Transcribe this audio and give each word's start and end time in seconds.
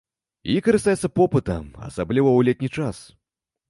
І 0.53 0.55
карыстаецца 0.67 1.11
попытам, 1.19 1.71
асабліва 1.91 2.29
ў 2.33 2.39
летні 2.53 2.69
час. 2.77 3.09